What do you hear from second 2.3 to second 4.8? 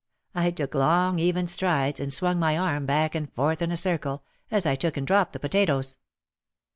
my arm back and forth in a circle, as I